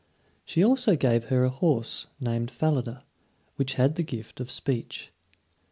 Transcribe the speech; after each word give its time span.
She 0.45 0.63
also 0.63 0.95
gave 0.95 1.25
her 1.25 1.43
a 1.43 1.51
horse 1.51 2.07
named 2.19 2.49
Falada, 2.49 3.03
which 3.57 3.75
had 3.75 3.93
the 3.93 4.01
gift 4.01 4.39
of 4.39 4.49
speech. 4.49 5.11